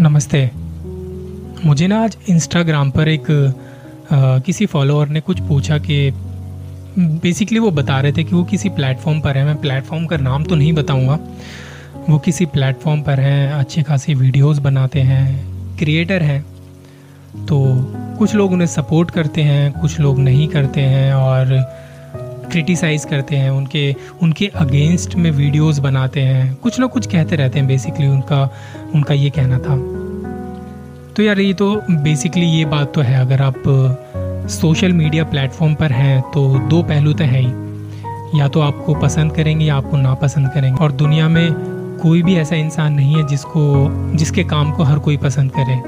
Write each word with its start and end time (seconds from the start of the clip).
नमस्ते। 0.00 0.50
मुझे 1.64 1.86
ना 1.86 2.02
आज 2.02 2.16
इंस्टाग्राम 2.28 2.90
पर 2.90 3.08
एक 3.08 3.30
आ, 4.12 4.38
किसी 4.38 4.66
फॉलोअर 4.66 5.08
ने 5.08 5.20
कुछ 5.20 5.40
पूछा 5.40 5.78
कि 5.78 6.10
बेसिकली 6.98 7.58
वो 7.58 7.70
बता 7.70 7.98
रहे 8.00 8.12
थे 8.12 8.24
कि 8.24 8.34
वो 8.34 8.42
किसी 8.44 8.68
प्लेटफॉर्म 8.68 9.20
पर 9.20 9.36
है। 9.36 9.44
मैं 9.44 9.56
प्लेटफॉर्म 9.60 10.06
का 10.06 10.16
नाम 10.16 10.44
तो 10.44 10.54
नहीं 10.54 10.72
बताऊँगा। 10.72 11.18
वो 12.08 12.18
किसी 12.18 12.46
प्लेटफॉर्म 12.46 13.02
पर 13.02 13.20
हैं 13.20 13.52
अच्छी 13.52 13.82
खासी 13.82 14.14
वीडियोस 14.14 14.58
बनाते 14.58 15.00
हैं 15.00 15.76
क्रिएटर 15.78 16.22
हैं। 16.22 16.40
तो 17.46 17.60
कुछ 18.18 18.34
लोग 18.34 18.52
उन्हें 18.52 18.68
सपोर्ट 18.68 19.10
करते 19.10 19.42
हैं 19.42 19.72
कुछ 19.72 20.00
लोग 20.00 20.18
नहीं 20.18 20.48
करते 20.48 20.80
हैं 20.80 21.12
और 21.14 21.54
क्रिटिसाइज़ 22.48 23.06
करते 23.06 23.36
हैं, 23.36 23.50
उनके 23.50 23.94
उनके 24.22 24.46
अगेंस्ट 24.56 25.14
में 25.14 25.30
वीडियोस 25.30 25.78
बनाते 25.78 26.20
हैं। 26.20 26.54
कुछ 26.54 26.80
ना 26.80 26.86
कुछ 26.86 27.06
कहते 27.06 27.36
रहते 27.36 27.58
हैं 27.58 27.68
बेसिकली 27.68 28.06
उनका 28.06 28.42
उनका 28.94 29.14
ये 29.14 29.30
कहना 29.30 29.58
था। 29.58 29.76
तो 31.16 31.22
यार 31.22 31.40
ये 31.40 31.52
तो 31.54 31.74
बेसिकली 31.90 32.46
ये 32.46 32.64
बात 32.64 32.92
तो 32.94 33.00
है, 33.00 33.20
अगर 33.20 33.42
आप 33.42 33.62
सोशल 34.50 34.92
मीडिया 34.92 35.24
प्लेटफॉर्म 35.24 35.74
पर 35.74 35.92
हैं 35.92 36.20
तो 36.34 36.48
दो 36.58 36.82
पहलू 36.82 37.12
तो 37.12 37.24
हैं 37.24 37.40
ही। 37.40 38.38
या 38.38 38.48
तो 38.48 38.60
आपको 38.60 38.94
पसंद 38.94 39.32
करेंगे 39.32 39.64
या 39.64 39.76
आपको 39.76 39.96
नापसंद 39.96 40.50
करेंगे। 40.54 40.84
और 40.84 40.92
दुनिया 40.92 41.28
में 41.28 41.52
कोई 42.02 42.22
भी 42.22 42.34
ऐसा 42.34 42.56
इंसान 42.56 42.92
नहीं 42.92 43.14
है 43.14 43.26
जिसको, 43.26 43.62
जिसके 44.16 44.44
काम 44.44 44.72
को 44.72 44.82
हर 44.82 44.98
कोई 44.98 45.16
पसंद 45.16 45.52
करे। 45.56 45.80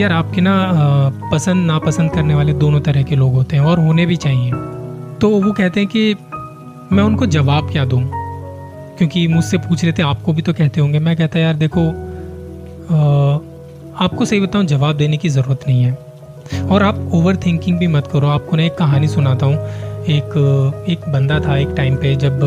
यार 0.00 0.12
आपके 0.12 0.40
ना 0.40 0.54
पसंद 1.32 1.66
नापसंद 1.66 2.10
करने 2.10 2.34
वाले 2.34 2.52
दोनों 2.52 2.80
तरह 2.80 3.02
के 3.02 3.16
लोग 3.16 3.34
होते 3.34 3.56
हैं, 3.56 3.62
और 3.62 3.78
होने 3.78 4.06
भी 4.06 4.16
चाहिए। 4.16 4.52
तो 5.20 5.28
वो 5.30 5.52
कहते 5.52 5.80
हैं 5.80 5.88
कि 5.88 6.14
मैं 6.92 7.02
उनको 7.02 7.26
जवाब 7.26 7.70
क्या 7.72 7.84
दूँ? 7.84 8.02
क्योंकि 8.98 9.26
मुझसे 9.28 9.58
पूछ 9.58 9.82
रहे 9.84 9.92
थे 9.92 10.02
आपको 10.02 10.32
भी 10.32 10.42
तो 10.42 10.52
कहते 10.52 10.80
होंगे। 10.80 10.98
मैं 10.98 11.16
कहता 11.16 11.38
यार 11.38 11.54
देखो 11.54 11.86
आ, 12.86 13.38
आपको 14.04 14.24
सही 14.24 14.40
बताऊँ 14.40 14.64
जवाब 14.64 14.96
देने 14.96 15.16
की 15.16 15.28
ज़रूरत 15.28 15.60
नहीं 15.68 15.82
है। 15.82 16.62
और 16.62 16.82
आप 16.82 16.98
ओवर 17.14 17.36
थिंकिंग 17.36 17.78
भी 17.78 17.86
मत 17.86 18.06
करो। 18.06 18.28
आपको 18.28 18.56
ना 18.56 18.62
एक 18.62 18.74
कहानी 18.74 19.08
सुनाता 19.08 19.46
हूँ। 19.46 19.56
एक 20.06 20.84
एक 20.88 21.08
बंदा 21.08 21.40
था 21.40 21.56
एक 21.56 21.68
टाइम 21.76 21.96
पे 21.96 22.14
जब 22.16 22.42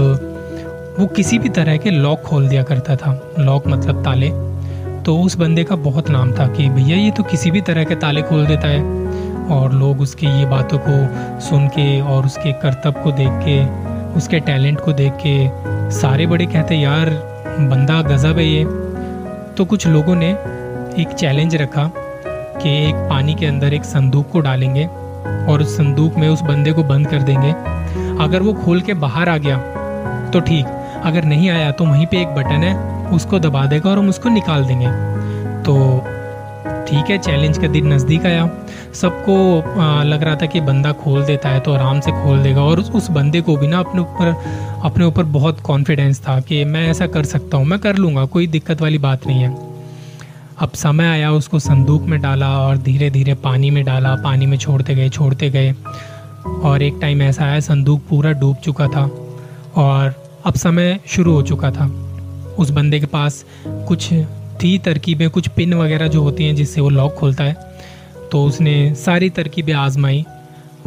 वो 0.99 1.07
किसी 1.07 1.39
भी 1.39 1.49
तरह 1.49 1.77
के 1.77 1.91
लॉक 1.91 2.21
खोल 2.21 2.47
दिया 2.49 2.63
करता 2.63 2.95
था। 2.95 3.33
लॉक 3.39 3.67
मतलब 3.67 4.03
ताले। 4.03 4.29
तो 5.03 5.17
उस 5.19 5.35
बंदे 5.37 5.63
का 5.63 5.75
बहुत 5.75 6.09
नाम 6.09 6.31
था 6.31 6.47
कि 6.47 6.69
भैया 6.69 6.97
ये 6.97 7.11
तो 7.11 7.23
किसी 7.23 7.51
भी 7.51 7.61
तरह 7.61 7.83
के 7.83 7.95
ताले 7.95 8.21
खोल 8.21 8.45
देता 8.45 8.67
है। 8.67 8.79
और 9.49 9.73
लोग 9.73 10.01
उसकी 10.01 10.27
ये 10.29 10.45
बातों 10.45 10.79
को 10.79 11.39
सुन 11.41 11.67
के 11.67 12.01
और 12.01 12.25
उसके 12.25 12.51
करतब 12.61 13.01
को 13.03 13.11
देख 13.11 13.31
के 13.43 13.57
उसके 14.09 14.39
टैलेंट 14.39 14.79
को 14.79 14.93
देख 14.93 15.13
के 15.25 15.91
सारे 15.91 16.25
बड़े 16.27 16.45
कहते, 16.45 16.75
यार, 16.75 17.09
बंदा 17.61 18.01
गज़ब 18.01 18.37
है 18.37 18.45
ये। 18.45 18.63
तो 19.57 19.65
कुछ 19.65 19.87
लोगों 19.87 20.15
ने 20.15 20.29
एक 21.01 21.15
चैलेंज 21.19 21.55
रखा 21.55 21.89
कि 21.95 22.69
एक 22.87 22.95
पानी 23.09 23.33
के 23.33 23.45
अंदर 23.45 23.73
एक 23.73 23.85
संदूक 23.85 24.29
को 24.31 24.39
डालेंगे 24.39 24.85
और 24.85 25.61
उस 25.61 25.75
संदूक 25.77 26.15
में 26.15 26.27
उस 26.29 26.41
बंदे 26.41 26.71
को 26.71 26.83
बंद 26.83 27.07
कर 27.07 27.21
देंगे। 27.21 27.51
अगर 28.23 28.41
वो 28.41 28.53
खोल 28.55 28.81
के 28.81 28.93
बाहर 28.95 29.29
आ 29.29 29.37
गया 29.37 29.57
तो 30.31 30.39
ठीक। 30.39 30.65
अगर 31.05 31.23
नहीं 31.23 31.49
आया 31.49 31.71
तो 31.71 31.85
वहीं 31.85 32.05
पे 32.05 32.21
एक 32.21 32.27
बटन 32.27 32.63
है, 32.63 32.75
उसको 33.09 33.39
दबा 33.39 33.65
देगा 33.65 33.89
और 33.89 33.97
हम 33.97 34.09
उसको 34.09 34.29
निकाल 34.29 34.65
देंगे। 34.65 34.87
तो 35.63 35.75
ठीक 36.89 37.09
है 37.09 37.17
चैलेंज 37.17 37.57
का 37.57 37.67
दिन 37.67 37.93
नज़दीक 37.93 38.25
आया। 38.25 38.49
सबको 38.93 39.35
लग 40.03 40.23
रहा 40.23 40.35
था 40.35 40.45
कि 40.45 40.61
बंदा 40.61 40.91
खोल 40.93 41.23
देता 41.25 41.49
है 41.49 41.59
तो 41.59 41.73
आराम 41.73 41.99
से 41.99 42.11
खोल 42.13 42.43
देगा 42.43 42.61
और 42.61 42.79
उस 42.79 43.09
बंदे 43.11 43.41
को 43.41 43.55
भी 43.57 43.67
ना 43.67 43.79
अपने 43.79 44.01
ऊपर 44.01 44.35
अपने 44.85 45.05
ऊपर 45.05 45.23
बहुत 45.23 45.59
कॉन्फिडेंस 45.59 46.19
था 46.19 46.39
कि 46.39 46.63
मैं 46.65 46.87
ऐसा 46.89 47.07
कर 47.07 47.23
सकता 47.23 47.57
हूँ, 47.57 47.65
मैं 47.65 47.79
कर 47.79 47.95
लूँगा, 47.95 48.25
कोई 48.25 48.47
दिक्कत 48.47 48.81
वाली 48.81 48.97
बात 48.97 49.27
नहीं 49.27 49.41
है। 49.41 49.55
अब 50.59 50.71
समय 50.75 51.05
आया, 51.05 51.31
उसको 51.31 51.59
संदूक 51.59 52.03
में 52.03 52.19
डाला 52.21 52.47
और 52.59 52.77
धीरे 52.77 53.09
धीरे 53.09 53.33
पानी 53.33 53.71
में 53.71 53.83
डाला, 53.85 54.15
पानी 54.15 54.45
में 54.45 54.57
छोड़ते 54.57 54.95
गए 54.95 55.09
छोड़ते 55.09 55.49
गए। 55.49 55.73
और 56.63 56.81
एक 56.81 56.97
टाइम 57.01 57.21
ऐसा 57.21 57.45
आया, 57.45 57.59
संदूक 57.59 58.01
पूरा 58.09 58.31
डूब 58.31 58.55
चुका 58.55 58.87
था 58.87 59.09
और 59.77 60.13
अब 60.45 60.55
समय 60.55 60.99
शुरू 61.07 61.33
हो 61.33 61.41
चुका 61.41 61.71
था। 61.71 61.85
उस 62.57 62.69
बंदे 62.69 62.99
के 62.99 63.05
पास 63.05 63.43
कुछ 63.67 64.13
थी 64.63 64.77
तरकीबें 64.77 65.29
कुछ 65.29 65.47
पिन 65.47 65.73
वगैरह 65.73 66.07
जो 66.07 66.21
होती 66.21 66.43
हैं 66.43 66.55
जिससे 66.55 66.81
वो 66.81 66.89
लॉक 66.89 67.13
खोलता 67.13 67.43
है। 67.43 67.55
तो 68.31 68.43
उसने 68.43 68.93
सारी 68.95 69.29
तरकीबें 69.29 69.73
आजमाई। 69.73 70.25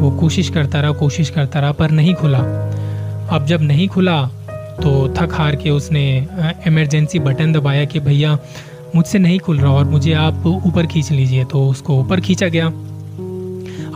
वो 0.00 0.10
कोशिश 0.10 0.48
करता 0.48 0.80
रहा, 0.80 0.92
कोशिश 0.92 1.30
करता 1.30 1.60
रहा, 1.60 1.72
पर 1.72 1.90
नहीं 1.90 2.14
खुला। 2.14 2.38
अब 3.32 3.46
जब 3.46 3.62
नहीं 3.62 3.88
खुला 3.88 4.22
तो 4.82 5.08
थक 5.16 5.34
हार 5.34 5.56
के 5.56 5.70
उसने 5.70 6.04
इमरजेंसी 6.66 7.18
बटन 7.18 7.52
दबाया 7.52 7.84
कि 7.84 8.00
भैया, 8.00 8.38
मुझसे 8.96 9.18
नहीं 9.18 9.38
खुल 9.38 9.58
रहा 9.58 9.72
और 9.72 9.84
मुझे 9.84 10.12
आप 10.12 10.46
ऊपर 10.46 10.86
खींच 10.86 11.10
लीजिए। 11.12 11.44
तो 11.44 11.66
उसको 11.68 11.98
ऊपर 12.00 12.20
खींचा 12.20 12.48
गया। 12.48 12.66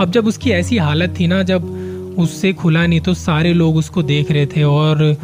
अब 0.01 0.11
जब 0.15 0.27
उसकी 0.27 0.51
ऐसी 0.51 0.79
हालत 0.79 1.15
थी 1.21 1.27
ना, 1.27 1.43
जब 1.43 2.15
उससे 2.19 2.53
खुला 2.53 2.87
नहीं 2.87 3.01
तो 3.01 3.15
सारे 3.15 3.53
लोग 3.53 3.77
उसको 3.77 4.03
देख 4.03 4.31
रहे 4.31 4.47
थे 4.47 4.63
और 4.63 5.17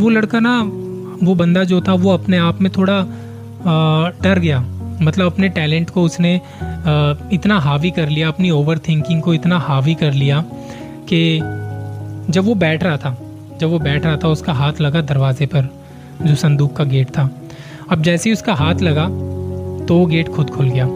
वो 0.00 0.08
लड़का 0.08 0.38
ना, 0.40 0.60
वो 1.22 1.34
बंदा 1.34 1.64
जो 1.64 1.80
था, 1.80 1.92
वो 1.92 2.10
अपने 2.10 2.38
आप 2.38 2.60
में 2.62 2.72
थोड़ा 2.72 3.04
डर 3.64 4.38
गया। 4.38 4.60
मतलब 5.02 5.26
अपने 5.26 5.48
टैलेंट 5.48 5.90
को 5.90 6.02
उसने 6.02 6.34
इतना 7.32 7.58
हावी 7.58 7.90
कर 7.90 8.08
लिया, 8.08 8.28
अपनी 8.28 8.50
ओवर 8.50 8.78
थिंकिंग 8.78 9.22
को 9.22 9.34
इतना 9.34 9.58
हावी 9.58 9.94
कर 9.94 10.12
लिया 10.12 10.44
कि 11.08 11.38
जब 12.30 12.44
वो 12.44 12.54
बैठ 12.54 12.84
रहा 12.84 12.96
था, 12.96 13.16
जब 13.60 13.68
वो 13.68 13.78
बैठ 13.78 14.04
रहा 14.04 14.16
था, 14.16 14.28
उसका 14.28 14.52
हाथ 14.52 14.80
लगा 14.80 15.00
दरवाजे 15.02 15.46
पर, 15.46 15.68
जो 16.22 16.34
संदूक 16.34 16.76
का 16.76 16.84
गेट 16.84 17.08
था। 17.08 17.28
अब 17.90 18.02
जैसे 18.02 18.28
ही 18.30 18.32
उसका 18.32 18.54
हाथ 18.54 18.82
लगा 18.82 19.04
तो 19.86 19.96
वो 19.98 20.06
गेट 20.06 20.28
खुद 20.28 20.50
खुल 20.50 20.68
गया। 20.68 20.86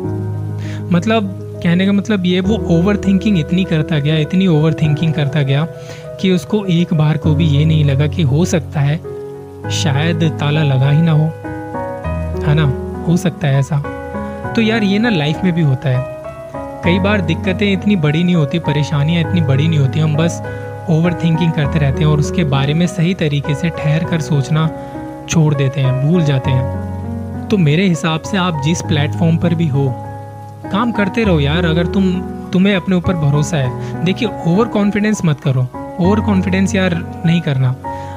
मतलब 0.93 1.35
कहने 1.63 1.87
का 1.87 1.93
मतलब 1.93 2.27
ये, 2.27 2.41
वो 2.41 2.57
ओवर 2.71 2.97
थिंकिंग 2.97 3.39
इतनी 3.39 3.65
करता 3.65 3.99
गया, 3.99 4.17
इतनी 4.17 4.47
ओवर 4.47 4.75
थिंकिंग 4.75 5.13
करता 5.15 5.43
गया, 5.43 5.67
कि 6.21 6.31
उसको 6.31 6.65
एक 6.67 6.95
बार 6.95 7.17
को 7.17 7.35
भी 7.35 7.47
ये 7.49 7.65
नहीं 7.65 7.85
लगा 7.85 8.07
कि 8.07 8.23
हो 8.23 8.45
सकता 8.45 8.81
है 8.81 8.97
शायद 9.73 10.23
ताला 10.41 10.63
लगा 10.63 10.91
ही 10.91 11.03
ना 11.03 11.13
हो। 11.13 11.31
है 12.47 12.55
ना, 12.55 12.65
हो 13.09 13.17
सकता 13.17 13.49
है 13.49 13.59
ऐसा। 13.59 13.77
तो 14.57 14.61
यार 14.61 14.83
ये 14.83 14.99
ना 14.99 15.09
लाइफ 15.09 15.41
में 15.45 15.53
भी 15.53 15.63
होता 15.63 15.89
है। 15.89 16.19
कई 16.85 16.99
बार 16.99 17.21
दिक्कतें 17.21 17.73
इतनी 17.73 17.97
बड़ी 17.97 18.25
नहीं 18.25 18.35
होती, 18.35 18.59
परेशानियाँ 18.59 19.29
इतनी 19.29 19.41
बड़ी 19.41 19.69
नहीं 19.69 19.79
होती, 19.79 20.01
हम 20.01 20.17
बस 20.17 20.43
ओवर 20.91 21.15
थिंकिंग 21.15 21.53
करते 21.53 21.79
रहते 21.79 21.99
हैं 21.99 22.07
और 22.07 22.19
उसके 22.19 22.45
बारे 22.45 22.75
में 22.75 22.87
सही 22.87 23.15
तरीके 23.15 23.55
से 23.55 23.69
ठहर 23.69 24.05
कर 24.05 24.21
सोचना 24.21 24.71
छोड़ 25.29 25.55
देते 25.55 25.81
हैं, 25.81 26.09
भूल 26.09 26.25
जाते 26.25 26.51
हैं। 26.51 27.49
तो 27.49 27.59
मेरे 27.59 27.87
हिसाब 27.87 28.23
से 28.23 28.37
आप 28.37 28.63
जिस 28.65 28.83
प्लेटफॉर्म 28.83 29.37
पर 29.37 29.55
भी 29.55 29.69
हो, 29.69 29.95
काम 30.73 30.93
करते 30.93 31.25
रहो 31.25 31.41
यार, 31.41 31.65
अगर 31.65 31.87
तुम, 31.87 32.21
तुम्हें 32.53 32.77
अपने 32.77 32.97
ऊपर 32.97 33.15
भरोसा 33.15 33.57
है। 33.57 34.05
देखिए 34.05 34.29
ओवर 34.47 34.69
कॉन्फिडेंस 34.69 35.25
मत 35.25 35.41
करो। 35.41 35.67
ओवर 36.01 36.21
कॉन्फिडेंस 36.21 36.75
यार 36.75 37.23
नहीं 37.27 37.41
करना। 37.41 37.69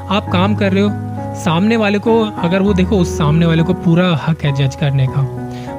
आप 0.09 0.30
काम 0.30 0.56
कर 0.56 0.74
रहे 0.74 0.84
हो 0.84 0.90
सामने 1.36 1.78
वाले 1.78 2.00
को, 2.00 2.19
अगर 2.22 2.62
वो 2.62 2.74
देखो, 2.74 2.97
उस 2.97 3.18
सामने 3.18 3.46
वाले 3.46 3.64
को 3.64 3.74
पूरा 3.75 4.16
हक 4.28 4.44
है 4.44 4.52
जज 4.56 4.75
करने 4.75 5.08
का। 5.09 5.22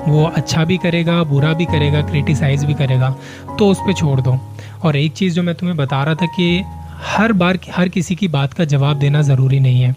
वो 0.08 0.24
अच्छा 0.26 0.64
भी 0.64 0.76
करेगा, 0.78 1.22
बुरा 1.24 1.52
भी 1.52 1.64
करेगा 1.64 2.00
क्रिटिसाइज 2.02 2.64
भी 2.64 2.74
करेगा 2.74 3.10
तो 3.58 3.68
उस 3.68 3.78
पर 3.78 3.92
छोड़ 3.92 4.20
दो। 4.20 4.38
और 4.84 4.96
एक 4.96 5.12
चीज़ 5.12 5.34
जो 5.34 5.42
मैं 5.42 5.54
तुम्हें 5.54 5.76
बता 5.76 6.02
रहा 6.04 6.14
था 6.14 6.26
कि 6.26 6.62
हर 7.06 7.32
बार 7.32 7.58
हर 7.72 7.88
किसी 7.88 8.14
की 8.14 8.28
बात 8.28 8.52
का 8.52 8.64
जवाब 8.64 8.98
देना 8.98 9.22
ज़रूरी 9.22 9.60
नहीं 9.60 9.82
है। 9.82 9.94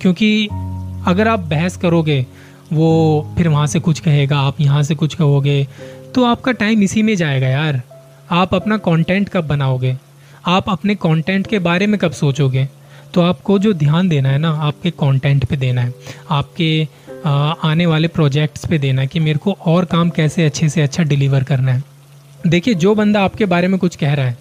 क्योंकि 0.00 0.46
अगर 1.06 1.28
आप 1.28 1.40
बहस 1.40 1.76
करोगे, 1.76 2.26
वो 2.72 3.34
फिर 3.36 3.48
वहाँ 3.48 3.66
से 3.66 3.80
कुछ 3.80 4.00
कहेगा, 4.00 4.38
आप 4.38 4.60
यहाँ 4.60 4.82
से 4.82 4.94
कुछ 4.94 5.14
कहोगे 5.14 5.66
तो 6.14 6.24
आपका 6.24 6.52
टाइम 6.52 6.82
इसी 6.82 7.02
में 7.02 7.14
जाएगा 7.16 7.48
यार। 7.48 7.82
आप 8.30 8.54
अपना 8.54 8.76
कंटेंट 8.76 9.28
कब 9.28 9.46
बनाओगे? 9.46 9.96
आप 10.46 10.70
अपने 10.70 10.94
कंटेंट 10.94 11.46
के 11.46 11.58
बारे 11.58 11.86
में 11.86 11.98
कब 11.98 12.12
सोचोगे? 12.12 12.68
तो 13.14 13.20
आपको 13.20 13.58
जो 13.58 13.72
ध्यान 13.72 14.08
देना 14.08 14.28
है 14.28 14.38
ना, 14.38 14.50
आपके 14.50 14.90
कंटेंट 14.92 15.44
पे 15.44 15.56
देना 15.56 15.80
है, 15.80 15.92
आपके 16.30 16.86
आने 17.64 17.86
वाले 17.86 18.08
प्रोजेक्ट्स 18.08 18.66
पे 18.66 18.78
देना 18.78 19.02
है 19.02 19.08
कि 19.08 19.20
मेरे 19.20 19.38
को 19.38 19.56
और 19.66 19.84
काम 19.84 20.10
कैसे 20.10 20.44
अच्छे 20.44 20.68
से 20.68 20.82
अच्छा 20.82 21.02
डिलीवर 21.02 21.42
करना 21.42 21.72
है। 21.72 21.82
देखिए, 22.46 22.74
जो 22.74 22.94
बंदा 22.94 23.22
आपके 23.24 23.44
बारे 23.46 23.68
में 23.68 23.78
कुछ 23.78 23.96
कह 23.96 24.14
रहा 24.14 24.26
है, 24.26 24.36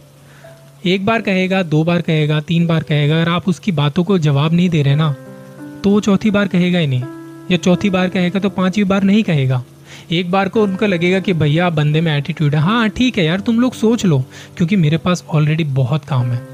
एक 0.85 1.05
बार 1.05 1.21
कहेगा, 1.21 1.61
दो 1.63 1.83
बार 1.83 2.01
कहेगा, 2.01 2.39
तीन 2.41 2.65
बार 2.67 2.83
कहेगा, 2.83 3.21
अगर 3.21 3.31
आप 3.31 3.47
उसकी 3.49 3.71
बातों 3.73 4.03
को 4.03 4.17
जवाब 4.19 4.53
नहीं 4.53 4.69
दे 4.69 4.81
रहे 4.83 4.95
ना 4.95 5.15
तो 5.83 5.89
वो 5.89 5.99
चौथी 5.99 6.31
बार 6.31 6.47
कहेगा 6.47 6.79
ही 6.79 6.87
नहीं। 6.87 7.03
या 7.51 7.57
चौथी 7.57 7.89
बार 7.89 8.09
कहेगा 8.09 8.39
तो 8.39 8.49
पांचवी 8.49 8.83
बार 8.83 9.03
नहीं 9.03 9.23
कहेगा। 9.23 9.63
एक 10.11 10.31
बार 10.31 10.49
को 10.49 10.63
उनको 10.63 10.85
लगेगा 10.85 11.19
कि 11.19 11.33
भैया, 11.33 11.65
आप 11.65 11.73
बंदे 11.73 12.01
में 12.01 12.15
एटीट्यूड 12.17 12.55
है। 12.55 12.61
हाँ 12.61 12.89
ठीक 12.89 13.17
है 13.17 13.25
यार, 13.25 13.39
तुम 13.39 13.59
लोग 13.59 13.73
सोच 13.73 14.05
लो, 14.05 14.19
क्योंकि 14.57 14.75
मेरे 14.75 14.97
पास 14.97 15.23
ऑलरेडी 15.29 15.63
बहुत 15.73 16.05
काम 16.05 16.31
है। 16.31 16.52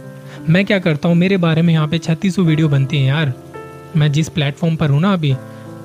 मैं 0.49 0.63
क्या 0.65 0.77
करता 0.79 1.09
हूँ, 1.09 1.15
मेरे 1.15 1.37
बारे 1.37 1.61
में 1.61 1.73
यहाँ 1.73 1.87
पे 1.87 1.97
छत्तीस 1.97 2.37
वीडियो 2.39 2.69
बनती 2.69 2.97
हैं 2.97 3.07
यार। 3.07 3.33
मैं 3.97 4.11
जिस 4.11 4.29
प्लेटफॉर्म 4.29 4.75
पर 4.75 4.89
हूँ 4.89 5.01
ना 5.01 5.11
अभी, 5.13 5.35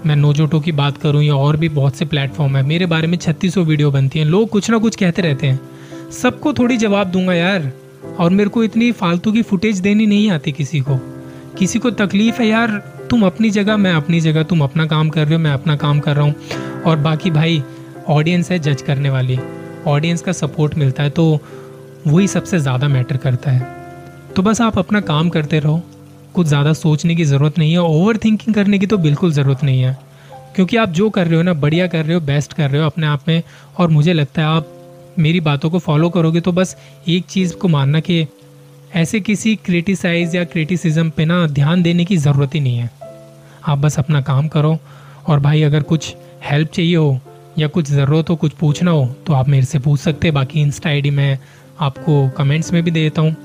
मैं 0.06 0.16
नोजोटो 0.16 0.60
की 0.60 0.72
बात 0.72 0.98
करूँ 0.98 1.22
या 1.22 1.34
और 1.34 1.56
भी 1.56 1.68
बहुत 1.68 1.96
से 1.96 2.04
प्लेटफॉर्म 2.04 2.56
है, 2.56 2.62
मेरे 2.62 2.86
बारे 2.86 3.06
में 3.06 3.16
छत्तीस 3.18 3.58
वीडियो 3.58 3.90
बनती 3.90 4.18
हैं। 4.18 4.26
लोग 4.26 4.48
कुछ 4.48 4.70
ना 4.70 4.78
कुछ 4.78 4.96
कहते 4.96 5.22
रहते 5.22 5.46
हैं। 5.46 6.10
सबको 6.12 6.52
थोड़ी 6.52 6.76
जवाब 6.76 7.10
दूँगा 7.10 7.34
यार, 7.34 7.70
और 8.18 8.30
मेरे 8.30 8.50
को 8.50 8.64
इतनी 8.64 8.90
फालतू 8.92 9.32
की 9.32 9.42
फुटेज 9.42 9.80
देनी 9.80 10.06
नहीं 10.06 10.30
आती 10.30 10.52
किसी 10.52 10.80
को। 10.80 10.98
किसी 11.58 11.78
को 11.78 11.90
तकलीफ़ 11.90 12.42
है 12.42 12.48
यार, 12.48 12.70
तुम 13.10 13.26
अपनी 13.26 13.50
जगह, 13.50 13.76
मैं 13.76 13.92
अपनी 13.92 14.20
जगह, 14.20 14.42
तुम 14.42 14.64
अपना 14.64 14.86
काम 14.86 15.08
कर 15.08 15.24
रहे 15.24 15.34
हो, 15.34 15.40
मैं 15.40 15.52
अपना 15.52 15.76
काम 15.76 16.00
कर 16.00 16.16
रहा 16.16 16.24
हूँ। 16.24 16.82
और 16.86 16.96
बाकी 16.96 17.30
भाई 17.30 17.62
ऑडियंस 18.08 18.50
है 18.50 18.58
जज 18.58 18.82
करने 18.82 19.10
वाली। 19.10 19.38
ऑडियंस 19.86 20.22
का 20.22 20.32
सपोर्ट 20.32 20.74
मिलता 20.74 21.02
है 21.02 21.10
तो 21.10 21.40
वही 22.06 22.28
सबसे 22.28 22.58
ज़्यादा 22.58 22.88
मैटर 22.88 23.16
करता 23.16 23.50
है। 23.50 23.83
तो 24.36 24.42
बस 24.42 24.60
आप 24.60 24.78
अपना 24.78 25.00
काम 25.00 25.28
करते 25.28 25.58
रहो। 25.60 25.80
कुछ 26.34 26.46
ज़्यादा 26.46 26.72
सोचने 26.72 27.14
की 27.16 27.24
ज़रूरत 27.24 27.58
नहीं 27.58 27.72
है 27.72 27.80
ओवर 27.80 28.16
थिंकिंग 28.16 28.54
करने 28.54 28.78
की 28.78 28.86
तो 28.86 28.96
बिल्कुल 28.98 29.32
ज़रूरत 29.32 29.62
नहीं 29.64 29.82
है। 29.82 29.96
क्योंकि 30.56 30.76
आप 30.76 30.88
जो 30.90 31.08
कर 31.10 31.26
रहे 31.26 31.36
हो 31.36 31.42
ना, 31.42 31.52
बढ़िया 31.54 31.86
कर 31.86 32.04
रहे 32.04 32.14
हो 32.14 32.20
बेस्ट 32.22 32.52
कर 32.52 32.70
रहे 32.70 32.80
हो 32.80 32.86
अपने 32.86 33.06
आप 33.06 33.28
में, 33.28 33.42
और 33.78 33.88
मुझे 33.88 34.12
लगता 34.12 34.42
है 34.42 34.48
आप 34.48 34.68
मेरी 35.18 35.40
बातों 35.40 35.70
को 35.70 35.78
फॉलो 35.78 36.08
करोगे 36.10 36.40
तो 36.40 36.52
बस 36.52 36.76
एक 37.08 37.24
चीज़ 37.24 37.54
को 37.54 37.68
मानना 37.68 38.00
कि 38.00 38.26
ऐसे 38.94 39.20
किसी 39.20 39.54
क्रिटिसाइज 39.56 40.34
या 40.36 40.44
क्रिटिसिज्म 40.46 41.10
पे 41.10 41.24
ना 41.24 41.46
ध्यान 41.46 41.82
देने 41.82 42.04
की 42.04 42.16
ज़रूरत 42.16 42.54
ही 42.54 42.60
नहीं 42.60 42.78
है। 42.78 42.90
आप 43.64 43.78
बस 43.78 43.98
अपना 43.98 44.20
काम 44.22 44.48
करो, 44.48 44.76
और 45.28 45.40
भाई 45.40 45.62
अगर 45.62 45.82
कुछ 45.84 46.14
हेल्प 46.44 46.70
चाहिए 46.70 46.96
हो, 46.96 47.18
या 47.58 47.68
कुछ 47.68 47.90
ज़रूरत 47.90 48.30
हो, 48.30 48.36
कुछ 48.36 48.52
पूछना 48.52 48.90
हो 48.90 49.06
तो 49.26 49.32
आप 49.32 49.48
मेरे 49.48 49.66
से 49.66 49.78
पूछ 49.78 50.00
सकते 50.00 50.26
हैं। 50.26 50.34
बाकी 50.34 50.60
इंस्टा 50.60 50.90
आई 50.90 51.10
मैं 51.12 51.38
आपको 51.80 52.28
कमेंट्स 52.28 52.72
में 52.72 52.82
भी 52.82 52.90
देता 52.90 53.22
हूँ। 53.22 53.36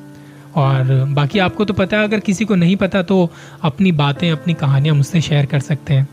और 0.60 1.06
बाकी 1.10 1.40
आपको 1.40 1.66
तो 1.66 1.74
पता 1.74 1.98
है, 1.98 2.04
अगर 2.04 2.20
किसी 2.20 2.46
को 2.46 2.56
नहीं 2.56 2.76
पता 2.76 3.02
तो 3.04 3.30
अपनी 3.62 3.92
बातें, 3.94 4.30
अपनी 4.32 4.54
कहानियाँ 4.54 4.96
मुझसे 4.96 5.22
शेयर 5.22 5.46
कर 5.46 5.60
सकते 5.62 5.94
हैं। 5.94 6.08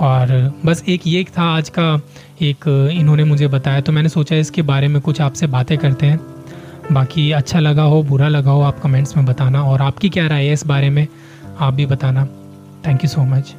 और 0.00 0.52
बस 0.66 0.82
एक 0.88 1.06
ये 1.06 1.24
था 1.38 1.44
आज 1.56 1.68
का, 1.68 2.00
एक 2.42 2.68
इन्होंने 2.92 3.24
मुझे 3.24 3.48
बताया 3.48 3.80
तो 3.80 3.92
मैंने 3.92 4.08
सोचा 4.08 4.36
इसके 4.36 4.62
बारे 4.62 4.88
में 4.88 5.00
कुछ 5.02 5.20
आपसे 5.20 5.46
बातें 5.46 5.76
करते 5.78 6.06
हैं। 6.06 6.20
बाकी 6.92 7.30
अच्छा 7.32 7.60
लगा 7.60 7.82
हो, 7.82 8.02
बुरा 8.02 8.28
लगा 8.28 8.50
हो, 8.50 8.62
आप 8.62 8.80
कमेंट्स 8.80 9.16
में 9.16 9.26
बताना, 9.26 9.62
और 9.62 9.82
आपकी 9.82 10.08
क्या 10.08 10.26
राय 10.26 10.46
है 10.46 10.52
इस 10.52 10.66
बारे 10.66 10.90
में, 10.90 11.06
आप 11.58 11.74
भी 11.74 11.86
बताना। 11.86 12.24
Thank 12.86 13.04
you 13.04 13.08
so 13.08 13.24
much 13.26 13.54